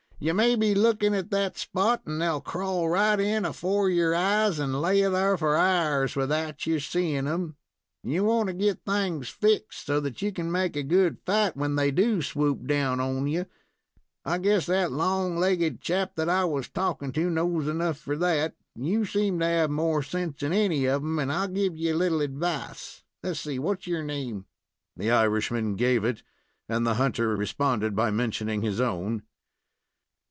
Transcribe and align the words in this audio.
You 0.23 0.35
may 0.35 0.55
be 0.55 0.75
lookin' 0.75 1.15
at 1.15 1.31
that 1.31 1.57
spot, 1.57 2.03
and 2.05 2.21
they'll 2.21 2.41
crawl 2.41 2.87
right 2.87 3.19
in 3.19 3.43
afore 3.43 3.89
you'r 3.89 4.13
eyes, 4.13 4.59
and 4.59 4.79
lay 4.79 5.01
thar 5.01 5.35
for 5.35 5.55
hours 5.57 6.15
without 6.15 6.67
your 6.67 6.79
seein' 6.79 7.27
'em. 7.27 7.55
You 8.03 8.25
want 8.25 8.45
to 8.45 8.53
get 8.53 8.85
things 8.85 9.29
fixed, 9.29 9.87
so 9.87 9.99
that 10.01 10.21
you 10.21 10.31
can 10.31 10.51
make 10.51 10.75
a 10.75 10.83
good 10.83 11.17
fight 11.25 11.57
when 11.57 11.75
they 11.75 11.89
do 11.89 12.21
swoop 12.21 12.67
down 12.67 12.99
on 12.99 13.25
you. 13.25 13.47
I 14.23 14.37
guess 14.37 14.67
that 14.67 14.91
long 14.91 15.37
legged 15.39 15.81
chap 15.81 16.13
that 16.17 16.29
I 16.29 16.45
was 16.45 16.69
talkin' 16.69 17.11
to 17.13 17.27
knows 17.31 17.67
enough 17.67 17.97
for 17.97 18.15
that. 18.17 18.53
You 18.75 19.05
seem 19.05 19.39
to 19.39 19.45
have 19.47 19.71
more 19.71 20.03
sense 20.03 20.41
than 20.41 20.53
any 20.53 20.85
of 20.85 21.01
'em, 21.01 21.17
and 21.17 21.31
I'll 21.31 21.47
give 21.47 21.75
you 21.75 21.95
a 21.95 21.97
little 21.97 22.21
advice. 22.21 23.03
Let's 23.23 23.39
see, 23.39 23.57
what's 23.57 23.87
your 23.87 24.03
name?" 24.03 24.45
The 24.95 25.09
Irishman 25.09 25.73
gave 25.77 26.03
it, 26.03 26.21
and 26.69 26.85
the 26.85 26.93
hunter 27.01 27.35
responded 27.35 27.95
by 27.95 28.11
mentioning 28.11 28.61
his 28.61 28.79
own. 28.79 29.23